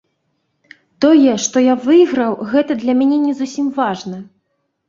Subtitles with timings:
[1.05, 4.17] Тое, што я выйграў, гэта для мяне не зусім важна.